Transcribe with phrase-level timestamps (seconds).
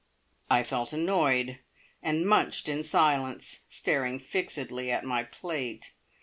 [0.49, 1.59] I felt annoyed,
[2.01, 5.91] and munched in silence, staring fixedly at my plate.